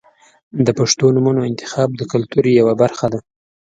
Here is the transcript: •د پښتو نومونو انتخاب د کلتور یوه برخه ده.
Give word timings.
•د 0.65 0.67
پښتو 0.77 1.05
نومونو 1.15 1.41
انتخاب 1.49 1.89
د 1.95 2.01
کلتور 2.11 2.43
یوه 2.59 2.73
برخه 2.81 3.07
ده. 3.13 3.19